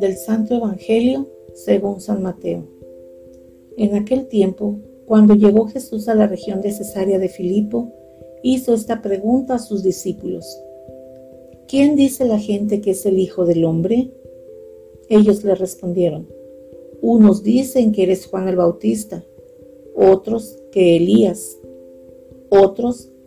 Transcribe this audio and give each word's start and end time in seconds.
Del 0.00 0.16
Santo 0.16 0.54
Evangelio 0.56 1.28
según 1.54 2.00
San 2.00 2.22
Mateo. 2.22 2.64
En 3.76 3.94
aquel 3.94 4.26
tiempo, 4.26 4.78
cuando 5.06 5.34
llegó 5.34 5.66
Jesús 5.68 6.08
a 6.08 6.14
la 6.14 6.26
región 6.26 6.60
de 6.60 6.72
Cesarea 6.72 7.18
de 7.18 7.28
Filipo, 7.28 7.92
hizo 8.42 8.74
esta 8.74 9.02
pregunta 9.02 9.54
a 9.54 9.58
sus 9.58 9.82
discípulos. 9.82 10.60
¿Quién 11.68 11.96
dice 11.96 12.24
la 12.24 12.38
gente 12.38 12.80
que 12.80 12.92
es 12.92 13.06
el 13.06 13.18
Hijo 13.18 13.44
del 13.44 13.64
Hombre? 13.64 14.10
Ellos 15.08 15.44
le 15.44 15.54
respondieron, 15.54 16.28
unos 17.00 17.42
dicen 17.42 17.92
que 17.92 18.02
eres 18.02 18.26
Juan 18.26 18.48
el 18.48 18.56
Bautista, 18.56 19.24
otros 19.94 20.58
que 20.72 20.96
Elías, 20.96 21.58
otros 22.48 23.10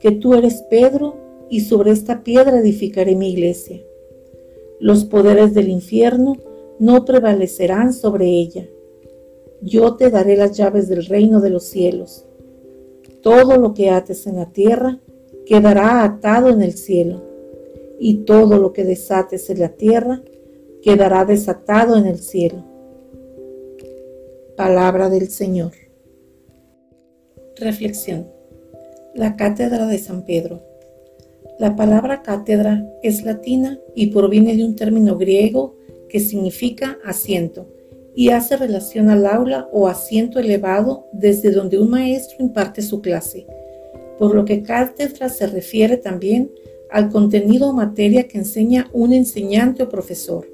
que 0.00 0.12
tú 0.12 0.34
eres 0.34 0.62
Pedro, 0.70 1.16
y 1.50 1.60
sobre 1.60 1.92
esta 1.92 2.22
piedra 2.22 2.58
edificaré 2.58 3.16
mi 3.16 3.32
iglesia. 3.32 3.80
Los 4.80 5.04
poderes 5.04 5.54
del 5.54 5.68
infierno 5.68 6.36
no 6.78 7.04
prevalecerán 7.04 7.92
sobre 7.92 8.26
ella 8.26 8.68
yo 9.60 9.96
te 9.96 10.10
daré 10.10 10.36
las 10.36 10.56
llaves 10.56 10.88
del 10.88 11.04
reino 11.06 11.40
de 11.40 11.50
los 11.50 11.64
cielos. 11.64 12.24
Todo 13.22 13.56
lo 13.56 13.74
que 13.74 13.90
ates 13.90 14.26
en 14.26 14.36
la 14.36 14.52
tierra 14.52 15.00
quedará 15.46 16.04
atado 16.04 16.48
en 16.48 16.62
el 16.62 16.74
cielo, 16.74 17.22
y 17.98 18.18
todo 18.18 18.58
lo 18.58 18.72
que 18.72 18.84
desates 18.84 19.50
en 19.50 19.60
la 19.60 19.70
tierra 19.70 20.22
quedará 20.82 21.24
desatado 21.24 21.96
en 21.96 22.06
el 22.06 22.18
cielo. 22.18 22.64
Palabra 24.56 25.08
del 25.08 25.28
Señor. 25.28 25.72
Reflexión. 27.56 28.37
La 29.18 29.34
Cátedra 29.34 29.88
de 29.88 29.98
San 29.98 30.24
Pedro. 30.24 30.62
La 31.58 31.74
palabra 31.74 32.22
cátedra 32.22 32.88
es 33.02 33.24
latina 33.24 33.80
y 33.96 34.12
proviene 34.12 34.54
de 34.54 34.64
un 34.64 34.76
término 34.76 35.18
griego 35.18 35.74
que 36.08 36.20
significa 36.20 36.98
asiento 37.04 37.66
y 38.14 38.28
hace 38.28 38.56
relación 38.56 39.10
al 39.10 39.26
aula 39.26 39.68
o 39.72 39.88
asiento 39.88 40.38
elevado 40.38 41.06
desde 41.12 41.50
donde 41.50 41.80
un 41.80 41.90
maestro 41.90 42.36
imparte 42.38 42.80
su 42.80 43.00
clase, 43.00 43.44
por 44.20 44.36
lo 44.36 44.44
que 44.44 44.62
cátedra 44.62 45.28
se 45.30 45.48
refiere 45.48 45.96
también 45.96 46.52
al 46.88 47.10
contenido 47.10 47.70
o 47.70 47.72
materia 47.72 48.28
que 48.28 48.38
enseña 48.38 48.88
un 48.92 49.12
enseñante 49.12 49.82
o 49.82 49.88
profesor. 49.88 50.46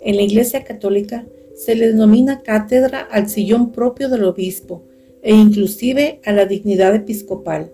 En 0.00 0.16
la 0.16 0.22
Iglesia 0.22 0.64
Católica 0.64 1.26
se 1.54 1.74
le 1.74 1.88
denomina 1.88 2.40
cátedra 2.40 3.00
al 3.00 3.28
sillón 3.28 3.70
propio 3.70 4.08
del 4.08 4.24
obispo 4.24 4.82
e 5.26 5.34
inclusive 5.34 6.20
a 6.24 6.30
la 6.30 6.46
dignidad 6.46 6.94
episcopal. 6.94 7.72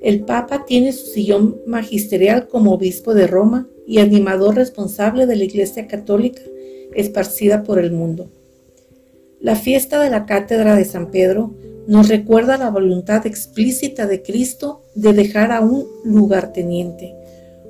El 0.00 0.20
Papa 0.20 0.64
tiene 0.64 0.92
su 0.92 1.06
sillón 1.06 1.60
magisterial 1.66 2.46
como 2.46 2.72
obispo 2.72 3.14
de 3.14 3.26
Roma 3.26 3.66
y 3.84 3.98
animador 3.98 4.54
responsable 4.54 5.26
de 5.26 5.34
la 5.34 5.42
Iglesia 5.42 5.88
Católica 5.88 6.40
esparcida 6.94 7.64
por 7.64 7.80
el 7.80 7.90
mundo. 7.90 8.30
La 9.40 9.56
fiesta 9.56 10.00
de 10.00 10.08
la 10.08 10.24
Cátedra 10.24 10.76
de 10.76 10.84
San 10.84 11.10
Pedro 11.10 11.52
nos 11.88 12.08
recuerda 12.08 12.56
la 12.58 12.70
voluntad 12.70 13.26
explícita 13.26 14.06
de 14.06 14.22
Cristo 14.22 14.84
de 14.94 15.12
dejar 15.12 15.50
a 15.50 15.62
un 15.62 15.84
lugarteniente, 16.04 17.16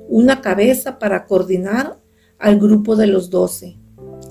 una 0.07 0.41
cabeza 0.41 0.99
para 0.99 1.25
coordinar 1.25 1.97
al 2.37 2.59
grupo 2.59 2.95
de 2.95 3.07
los 3.07 3.31
doce 3.31 3.75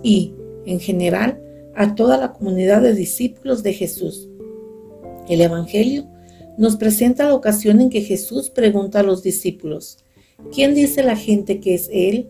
y, 0.04 0.34
en 0.66 0.78
general, 0.78 1.42
a 1.74 1.96
toda 1.96 2.16
la 2.16 2.32
comunidad 2.32 2.80
de 2.82 2.94
discípulos 2.94 3.64
de 3.64 3.72
Jesús. 3.72 4.27
El 5.28 5.40
Evangelio 5.40 6.06
nos 6.56 6.76
presenta 6.76 7.26
la 7.26 7.34
ocasión 7.34 7.80
en 7.80 7.90
que 7.90 8.00
Jesús 8.00 8.50
pregunta 8.50 9.00
a 9.00 9.04
los 9.04 9.22
discípulos, 9.22 9.98
¿quién 10.52 10.74
dice 10.74 11.02
la 11.02 11.16
gente 11.16 11.60
que 11.60 11.74
es 11.74 11.88
Él? 11.92 12.28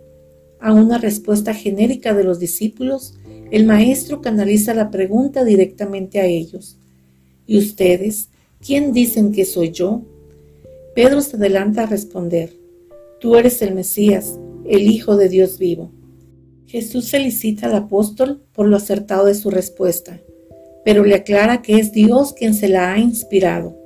a 0.61 0.73
una 0.73 0.99
respuesta 0.99 1.55
genérica 1.55 2.15
de 2.15 2.25
los 2.25 2.39
discípulos, 2.39 3.15
el 3.51 3.65
maestro 3.65 4.21
canaliza 4.21 4.75
la 4.75 4.91
pregunta 4.91 5.45
directamente 5.45 6.21
a 6.21 6.27
ellos. 6.27 6.79
¿Y 7.47 7.59
ustedes? 7.59 8.29
¿Quién 8.61 8.93
dicen 8.93 9.33
que 9.33 9.45
soy 9.45 9.71
yo? 9.71 10.03
Pedro 10.95 11.21
se 11.21 11.37
adelanta 11.37 11.85
a 11.85 11.87
responder, 11.87 12.57
Tú 13.21 13.35
eres 13.35 13.63
el 13.63 13.75
Mesías, 13.75 14.39
el 14.65 14.83
Hijo 14.83 15.17
de 15.17 15.29
Dios 15.29 15.59
vivo. 15.59 15.91
Jesús 16.67 17.11
felicita 17.11 17.67
al 17.67 17.75
apóstol 17.75 18.43
por 18.53 18.69
lo 18.69 18.77
acertado 18.77 19.25
de 19.25 19.35
su 19.35 19.51
respuesta, 19.51 20.21
pero 20.89 21.05
le 21.05 21.17
aclara 21.17 21.61
que 21.61 21.75
es 21.75 21.93
Dios 21.93 22.33
quien 22.33 22.55
se 22.55 22.67
la 22.67 22.95
ha 22.95 22.99
inspirado, 22.99 23.77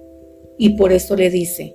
y 0.57 0.77
por 0.77 0.93
eso 0.93 1.17
le 1.17 1.31
dice, 1.31 1.75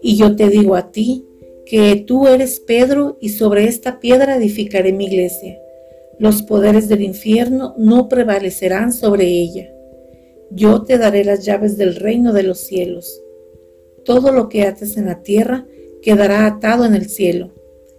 Y 0.00 0.16
yo 0.16 0.36
te 0.36 0.48
digo 0.48 0.74
a 0.74 0.90
ti, 0.90 1.26
que 1.66 1.96
tú 1.96 2.28
eres 2.28 2.60
Pedro 2.60 3.18
y 3.20 3.28
sobre 3.28 3.64
esta 3.64 4.00
piedra 4.00 4.36
edificaré 4.36 4.94
mi 4.94 5.04
iglesia. 5.04 5.58
Los 6.18 6.40
poderes 6.40 6.88
del 6.88 7.02
infierno 7.02 7.74
no 7.76 8.08
prevalecerán 8.08 8.94
sobre 8.94 9.26
ella. 9.26 9.70
Yo 10.50 10.82
te 10.84 10.96
daré 10.96 11.24
las 11.24 11.44
llaves 11.44 11.76
del 11.76 11.96
reino 11.96 12.32
de 12.32 12.44
los 12.44 12.60
cielos. 12.60 13.20
Todo 14.02 14.32
lo 14.32 14.48
que 14.48 14.62
ates 14.62 14.96
en 14.96 15.04
la 15.04 15.20
tierra 15.20 15.66
quedará 16.00 16.46
atado 16.46 16.86
en 16.86 16.94
el 16.94 17.10
cielo, 17.10 17.52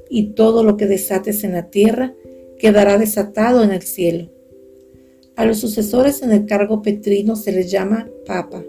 y 0.10 0.34
todo 0.34 0.64
lo 0.64 0.78
que 0.78 0.88
desates 0.88 1.44
en 1.44 1.52
la 1.52 1.70
tierra 1.70 2.16
quedará 2.58 2.98
desatado 2.98 3.64
en 3.64 3.70
el 3.72 3.84
cielo. 3.84 4.32
A 5.36 5.46
los 5.46 5.60
sucesores 5.60 6.22
en 6.22 6.32
el 6.32 6.46
cargo 6.46 6.82
petrino 6.82 7.36
se 7.36 7.52
les 7.52 7.70
llama 7.70 8.08
Papa, 8.26 8.64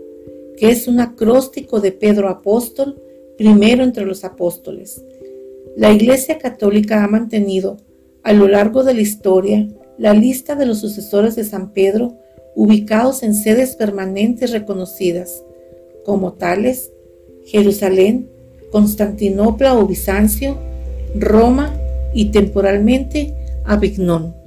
que 0.57 0.71
es 0.71 0.89
un 0.89 0.99
acróstico 0.99 1.81
de 1.81 1.93
Pedro 1.93 2.29
apóstol 2.29 3.01
primero 3.39 3.85
entre 3.85 4.05
los 4.05 4.25
apóstoles. 4.25 5.01
La 5.77 5.93
Iglesia 5.93 6.39
Católica 6.39 7.05
ha 7.05 7.09
mantenido 7.09 7.77
a 8.25 8.33
lo 8.33 8.49
largo 8.49 8.83
de 8.83 8.95
la 8.95 9.01
historia 9.01 9.69
la 9.99 10.13
lista 10.13 10.57
de 10.57 10.67
los 10.67 10.81
sucesores 10.81 11.37
de 11.37 11.45
San 11.45 11.73
Pedro 11.73 12.17
ubicados 12.57 13.23
en 13.23 13.35
sedes 13.35 13.77
permanentes 13.77 14.51
reconocidas, 14.51 15.45
como 16.05 16.33
tales 16.33 16.91
Jerusalén, 17.45 18.29
Constantinopla 18.73 19.79
o 19.79 19.87
Bizancio, 19.87 20.59
Roma 21.15 21.73
y 22.13 22.31
temporalmente 22.33 23.35
Avignon. 23.65 24.46